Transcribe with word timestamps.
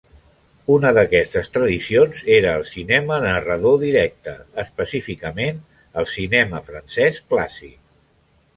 Una 0.75 0.91
d'aquestes 0.97 1.51
tradicions 1.57 2.21
era 2.37 2.55
el 2.61 2.65
cinema 2.69 3.19
narrador 3.25 3.77
directe, 3.83 4.35
específicament 4.65 5.63
el 6.03 6.09
cinema 6.17 6.63
francès 6.73 7.25
clàssic. 7.35 7.77